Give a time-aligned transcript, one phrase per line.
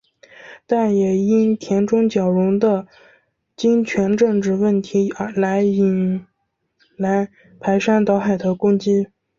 [0.65, 2.87] 但也因田中角荣的
[3.55, 6.25] 金权政治问题来引
[6.97, 9.05] 来排山倒海的攻击。